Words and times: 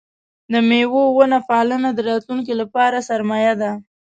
د 0.51 0.53
مېوو 0.69 1.03
ونه 1.17 1.39
پالنه 1.49 1.89
د 1.93 1.99
راتلونکي 2.09 2.53
لپاره 2.61 3.05
سرمایه 3.09 3.53
ده. 3.61 3.71